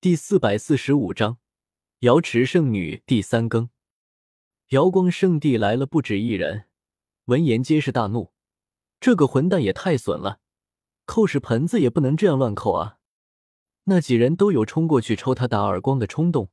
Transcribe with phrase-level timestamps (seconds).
[0.00, 1.38] 第四百四十五章，
[2.00, 3.68] 瑶池圣女第三更。
[4.68, 6.66] 瑶光圣地来了不止一人，
[7.24, 8.32] 闻言皆是大怒。
[9.00, 10.38] 这个混蛋也太损了，
[11.04, 12.98] 扣屎盆子也不能这样乱扣啊！
[13.86, 16.52] 那几人都有冲过去抽他打耳光的冲动。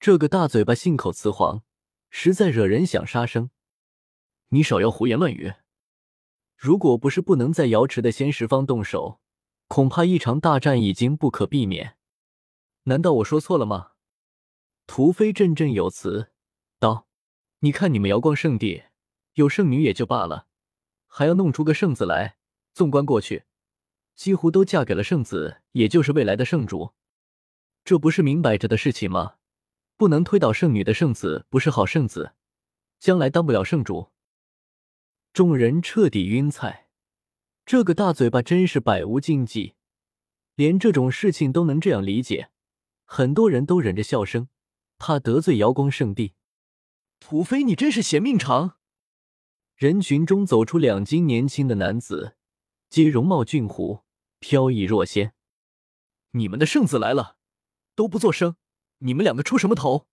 [0.00, 1.62] 这个大嘴巴信口雌黄，
[2.08, 3.50] 实在惹人想杀生。
[4.48, 5.52] 你少要胡言乱语！
[6.56, 9.20] 如果不是不能在瑶池的仙石方动手，
[9.68, 11.98] 恐怕一场大战已经不可避免。
[12.84, 13.92] 难道我说错了吗？
[14.86, 16.32] 屠飞振振有词
[16.80, 17.06] 道
[17.60, 18.82] ：“你看你们瑶光圣地
[19.34, 20.48] 有圣女也就罢了，
[21.06, 22.36] 还要弄出个圣子来。
[22.74, 23.44] 纵观过去，
[24.14, 26.94] 几乎都嫁给了圣子，也就是未来的圣主。
[27.84, 29.36] 这不是明摆着的事情吗？
[29.96, 32.32] 不能推倒圣女的圣子不是好圣子，
[32.98, 34.10] 将来当不了圣主。”
[35.32, 36.88] 众人彻底晕菜，
[37.64, 39.74] 这个大嘴巴真是百无禁忌，
[40.56, 42.50] 连这种事情都能这样理解。
[43.14, 44.48] 很多人都忍着笑声，
[44.96, 46.32] 怕得罪瑶光圣地。
[47.20, 48.78] 土匪，你真是嫌命长！
[49.76, 52.36] 人群中走出两斤年轻的男子，
[52.88, 54.00] 皆容貌俊狐，
[54.38, 55.34] 飘逸若仙。
[56.30, 57.36] 你们的圣子来了，
[57.94, 58.56] 都不作声，
[59.00, 60.06] 你们两个出什么头？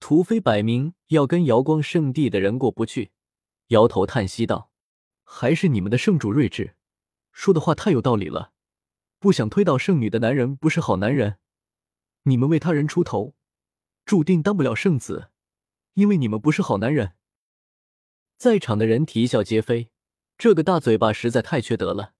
[0.00, 3.10] 土匪摆明要跟瑶光圣地的人过不去，
[3.66, 4.70] 摇头叹息道
[5.24, 6.74] ：“还是你们的圣主睿智，
[7.32, 8.54] 说的话太有道理了。
[9.18, 11.36] 不想推倒圣女的男人不是好男人。”
[12.28, 13.34] 你们为他人出头，
[14.04, 15.30] 注定当不了圣子，
[15.94, 17.14] 因为你们不是好男人。
[18.36, 19.90] 在场的人啼笑皆非，
[20.36, 22.14] 这个大嘴巴实在太缺德了。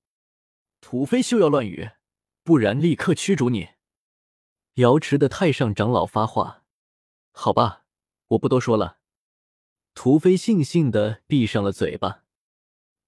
[0.81, 1.91] 土匪休要乱语，
[2.43, 3.69] 不然立刻驱逐你。
[4.75, 6.65] 瑶池的太上长老发话
[7.33, 7.85] ：“好吧，
[8.29, 8.99] 我不多说了。”
[9.95, 12.25] 土飞悻悻的闭上了嘴巴。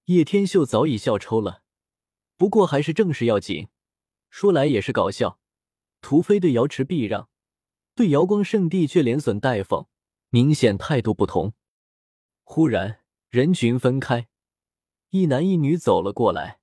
[0.05, 1.63] 叶天秀早已笑抽了，
[2.37, 3.69] 不过还是正事要紧。
[4.29, 5.40] 说来也是搞笑。
[6.01, 7.29] 屠飞对瑶池避让，
[7.95, 9.87] 对瑶光圣地却连损带讽，
[10.29, 11.53] 明显态度不同。
[12.43, 12.99] 忽然，
[13.29, 14.27] 人群分开，
[15.11, 16.59] 一男一女走了过来。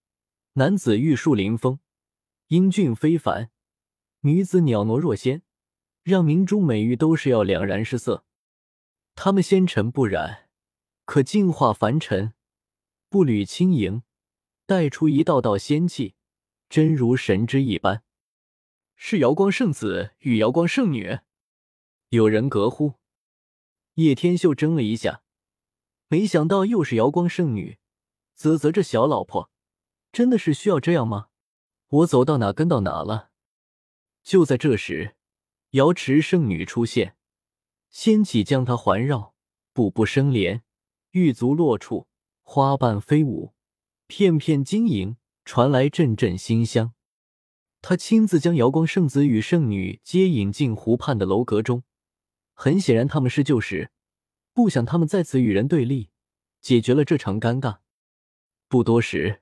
[0.54, 1.78] 男子玉树临风，
[2.48, 3.50] 英俊非凡；
[4.22, 5.42] 女子袅娜若仙，
[6.02, 8.24] 让明珠美玉都是要两然失色。
[9.14, 10.48] 他们纤尘不染，
[11.04, 12.32] 可净化凡尘；
[13.08, 14.02] 步履轻盈，
[14.66, 16.14] 带出一道道仙气，
[16.68, 18.02] 真如神之一般。
[19.00, 21.20] 是瑶光圣子与瑶光圣女，
[22.08, 22.94] 有人隔呼。
[23.94, 25.22] 叶天秀怔了一下，
[26.08, 27.78] 没想到又是瑶光圣女，
[28.34, 29.52] 啧啧，这小老婆
[30.10, 31.28] 真的是需要这样吗？
[31.86, 33.30] 我走到哪跟到哪了。
[34.24, 35.14] 就在这时，
[35.70, 37.16] 瑶池圣女出现，
[37.90, 39.32] 仙气将她环绕，
[39.72, 40.64] 步步生莲，
[41.12, 42.08] 玉足落处，
[42.42, 43.54] 花瓣飞舞，
[44.08, 46.94] 片片晶莹，传来阵阵馨香。
[47.88, 51.84] 他亲自将瑶光圣子与圣女接引进湖畔的楼阁中，
[52.52, 53.90] 很显然他们是旧识，
[54.52, 56.10] 不想他们在此与人对立，
[56.60, 57.78] 解决了这场尴尬。
[58.68, 59.40] 不多时，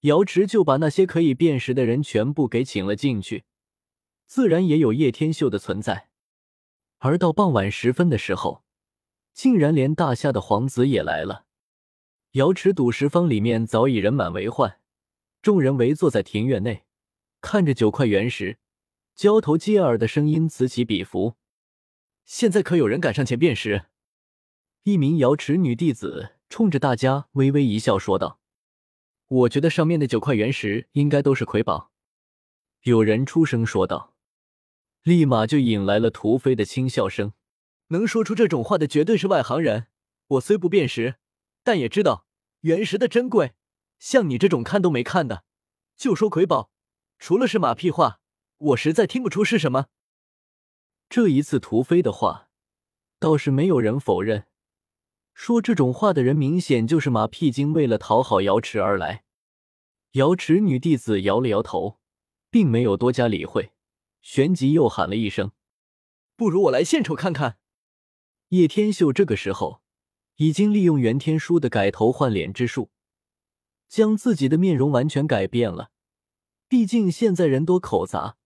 [0.00, 3.44] 瑶池就把那些可以辨识的人全部给请了进去，
[4.24, 6.08] 自然也有叶天秀的存在。
[7.00, 8.64] 而到傍晚时分的时候，
[9.34, 11.44] 竟然连大夏的皇子也来了。
[12.30, 14.80] 瑶池赌石坊里面早已人满为患，
[15.42, 16.84] 众人围坐在庭院内。
[17.42, 18.58] 看着九块原石，
[19.16, 21.36] 交头接耳的声音此起彼伏。
[22.24, 23.86] 现在可有人敢上前辨识？
[24.84, 28.40] 一名瑶池女弟子冲着大家微微一笑，说道
[29.26, 31.90] ：“我觉得上面的九块原石应该都是魁宝。”
[32.82, 34.14] 有人出声说道，
[35.02, 37.32] 立马就引来了屠飞的轻笑声。
[37.88, 39.88] 能说出这种话的绝对是外行人。
[40.28, 41.16] 我虽不辨识，
[41.64, 42.26] 但也知道
[42.60, 43.52] 原石的珍贵。
[43.98, 45.44] 像你这种看都没看的，
[45.96, 46.70] 就说魁宝。
[47.24, 48.18] 除了是马屁话，
[48.58, 49.86] 我实在听不出是什么。
[51.08, 52.48] 这一次屠飞的话，
[53.20, 54.48] 倒是没有人否认。
[55.32, 59.22] 说这种话的人，明显就是马屁精，为了讨好瑶池而来。
[60.14, 62.00] 瑶池女弟子摇了摇头，
[62.50, 63.70] 并没有多加理会，
[64.20, 65.52] 旋即又喊了一声
[66.34, 67.56] ：“不如我来献丑看看。”
[68.50, 69.80] 叶天秀这个时候
[70.38, 72.90] 已经利用袁天书的改头换脸之术，
[73.86, 75.91] 将自己的面容完全改变了。
[76.72, 78.38] 毕竟现在人多口杂，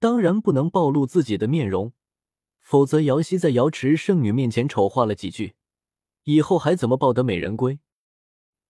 [0.00, 1.92] 当然不能暴露自己的面容，
[2.58, 5.54] 否则瑶溪在瑶池圣女面前丑化了几句，
[6.24, 7.78] 以后还怎么抱得美人归？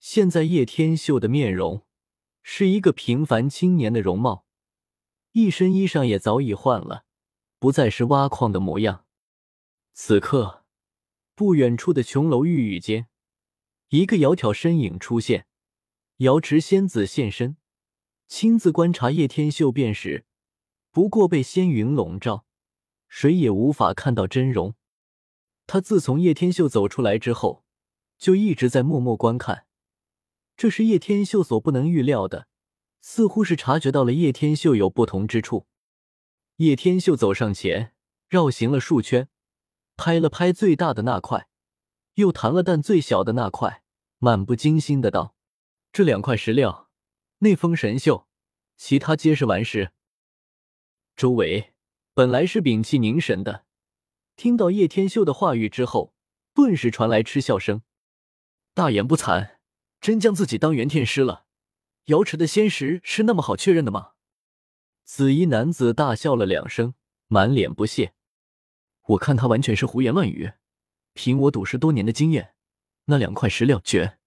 [0.01, 1.87] 现在叶天秀的面容
[2.43, 4.45] 是一个平凡青年的容貌，
[5.33, 7.07] 一身衣裳也早已换了，
[7.59, 9.07] 不再是挖矿的模样。
[9.95, 10.67] 此刻，
[11.35, 13.07] 不远处的琼楼玉宇间，
[13.89, 15.47] 一个窈窕身影出现，
[16.19, 17.57] 瑶池仙子现身。
[18.31, 20.25] 亲自观察叶天秀便是，
[20.93, 22.47] 不过被仙云笼罩，
[23.09, 24.77] 谁也无法看到真容。
[25.67, 27.65] 他自从叶天秀走出来之后，
[28.17, 29.67] 就一直在默默观看。
[30.57, 32.47] 这是叶天秀所不能预料的，
[33.01, 35.67] 似乎是察觉到了叶天秀有不同之处。
[36.59, 37.93] 叶天秀走上前，
[38.29, 39.29] 绕行了数圈，
[39.97, 41.49] 拍了拍最大的那块，
[42.15, 43.83] 又弹了弹最小的那块，
[44.19, 45.35] 漫不经心的道
[45.93, 46.90] ：“这两块石料，
[47.41, 48.27] 内封神秀，
[48.77, 49.93] 其他皆是顽石。”
[51.17, 51.73] 周围
[52.15, 53.65] 本来是屏气凝神的，
[54.37, 56.15] 听到叶天秀的话语之后，
[56.55, 57.83] 顿时传来嗤笑声
[58.75, 59.57] ：“大言不惭！”
[60.01, 61.45] 真将自己当元天师了？
[62.07, 64.13] 瑶池的仙石是那么好确认的吗？
[65.05, 66.95] 紫衣男子大笑了两声，
[67.27, 68.15] 满脸不屑。
[69.09, 70.53] 我看他完全是胡言乱语。
[71.13, 72.55] 凭我赌石多年的经验，
[73.07, 74.19] 那两块石料绝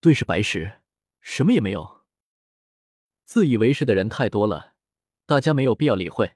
[0.00, 0.77] 对是白石，
[1.30, 2.00] 什么也没有。
[3.26, 4.72] 自以为是的人太多了，
[5.26, 6.32] 大家没有必要理会。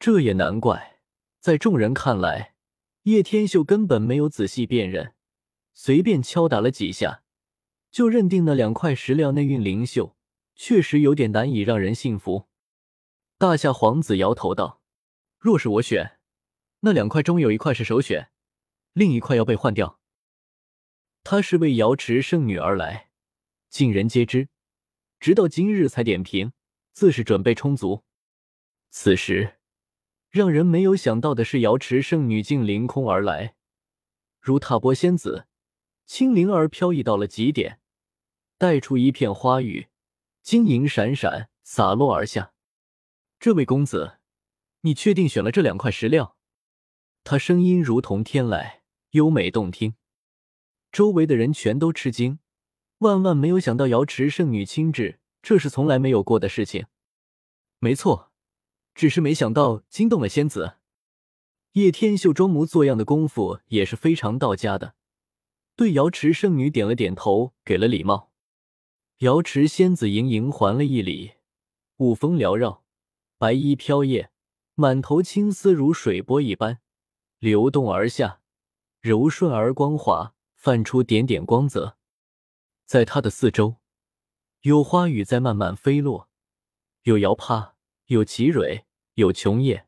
[0.00, 0.98] 这也难怪，
[1.38, 2.56] 在众人看来，
[3.04, 5.14] 叶天秀根本没有仔细辨认。
[5.74, 7.22] 随便敲打了几下，
[7.92, 10.16] 就认定那两块石料内蕴灵秀，
[10.56, 12.48] 确实有点难以让人信服。
[13.38, 14.82] 大夏皇子摇头道
[15.38, 16.18] ：“若是我选，
[16.80, 18.32] 那两块中有一块是首选，
[18.92, 20.00] 另一块要被换掉。”
[21.22, 23.11] 他是为瑶池圣女而来，
[23.72, 24.50] 尽人皆知，
[25.18, 26.52] 直到今日才点评，
[26.92, 28.04] 自是准备充足。
[28.90, 29.56] 此时，
[30.28, 33.56] 让人没有想到的是，瑶池圣女竟凌空而来，
[34.38, 35.46] 如踏波仙子。
[36.04, 37.80] 轻灵而飘逸到了极点，
[38.58, 39.88] 带出一片花雨，
[40.42, 42.52] 晶莹闪闪，洒落而下。
[43.40, 44.18] 这位公子，
[44.82, 46.36] 你确定选了这两块石料？
[47.24, 48.80] 他声音如同天籁，
[49.12, 49.94] 优美动听。
[50.90, 52.40] 周围的人全都吃惊，
[53.02, 56.86] 万万没有想到瑶池圣女亲至，这是从来没有过的事情。
[57.80, 58.30] 没错，
[58.94, 60.76] 只是没想到惊动了仙子。
[61.72, 64.94] 叶天秀装模作样的功夫也是非常到家的。
[65.74, 68.30] 对瑶池圣女点了点头，给了礼貌。
[69.18, 71.32] 瑶池仙子盈盈还了一礼，
[71.96, 72.84] 舞风缭绕，
[73.36, 74.28] 白衣飘曳，
[74.74, 76.80] 满头青丝如水波一般
[77.38, 78.40] 流动而下，
[79.00, 81.96] 柔顺而光滑，泛出点点光泽。
[82.84, 83.76] 在它的四周，
[84.62, 86.28] 有花雨在慢慢飞落，
[87.02, 87.74] 有摇帕，
[88.06, 88.84] 有奇蕊，
[89.14, 89.86] 有琼叶，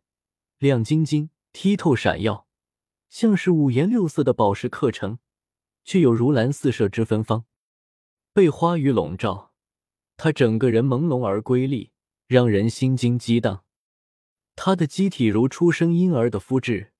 [0.59, 2.47] 亮晶晶，剔透闪耀，
[3.09, 5.19] 像是五颜六色的宝石刻成。
[5.87, 7.45] 却有如蓝四射之芬芳，
[8.33, 9.53] 被花雨笼罩，
[10.17, 11.93] 他整个人朦胧而瑰丽，
[12.27, 13.67] 让人心惊激荡。
[14.57, 16.95] 他的机体如初生婴儿的肤质，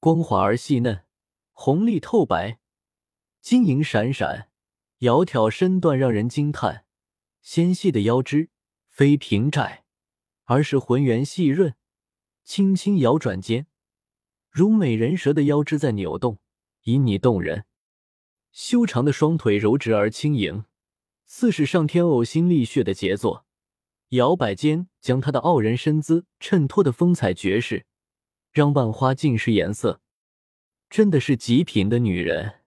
[0.00, 1.04] 光滑而细嫩，
[1.52, 2.58] 红丽透白，
[3.40, 4.50] 晶莹闪闪，
[5.00, 6.84] 窈窕身段让人惊叹。
[7.42, 8.48] 纤细的腰肢
[8.88, 9.84] 非平窄，
[10.44, 11.74] 而是浑圆细润，
[12.42, 13.66] 轻轻摇转间，
[14.50, 16.38] 如美人蛇的腰肢在扭动，
[16.84, 17.66] 旖旎动人。
[18.50, 20.64] 修长的双腿柔直而轻盈，
[21.26, 23.44] 似是上天呕心沥血的杰作。
[24.10, 27.84] 摇摆间，将她的傲人身姿衬托的风采绝世，
[28.52, 30.00] 让万花尽是颜色。
[30.88, 32.63] 真的是极品的女人。